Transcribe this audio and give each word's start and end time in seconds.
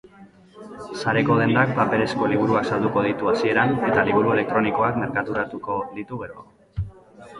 Sareko 1.01 1.35
dendak 1.41 1.73
paperezko 1.79 2.29
liburuak 2.31 2.67
salduko 2.71 3.03
ditu 3.09 3.29
hasieran 3.33 3.75
eta 3.91 4.07
liburu 4.11 4.35
elektronikoak 4.37 5.01
merkaturatuko 5.03 5.77
ditu 6.01 6.23
geroago. 6.25 6.89